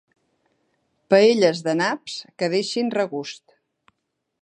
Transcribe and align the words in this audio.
Paelles 1.13 1.63
de 1.69 1.77
naps 1.83 2.17
que 2.41 2.53
deixin 2.57 2.93
regust. 2.99 3.47